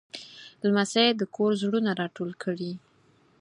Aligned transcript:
لمسی 0.63 1.07
د 1.15 1.21
کور 1.35 1.51
زړونه 1.61 1.91
راټول 2.01 2.31
کړي. 2.43 2.71